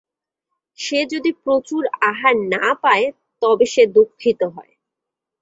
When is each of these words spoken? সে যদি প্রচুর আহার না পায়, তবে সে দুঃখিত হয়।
সে 0.79 0.99
যদি 1.13 1.31
প্রচুর 1.43 1.83
আহার 2.09 2.35
না 2.53 2.65
পায়, 2.83 3.05
তবে 3.41 3.65
সে 3.65 3.83
দুঃখিত 3.95 4.41
হয়। 4.55 4.73